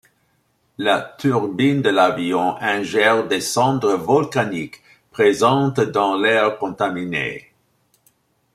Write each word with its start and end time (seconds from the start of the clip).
La 0.79 0.99
turbine 1.09 1.83
de 1.83 1.91
l'avion 1.91 2.57
ingère 2.59 3.27
des 3.27 3.39
cendres 3.39 3.93
volcaniques 3.93 4.81
présentes 5.11 5.79
dans 5.79 6.17
l'air 6.17 6.57
contaminé. 6.57 7.53